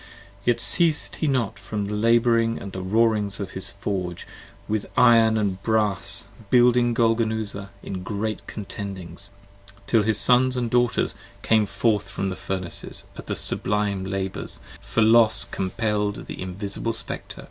[0.43, 4.25] Yet ceas'd he not from labouring at the roarings of his Forge
[4.67, 9.29] With iron & brass Building Golgonooza in great contendings,
[9.85, 14.59] Till his Sons & Daughters came forth from the Furnaces 65 At the sublime Labours,
[14.79, 17.39] for Los compell'd the invisible Spectre p.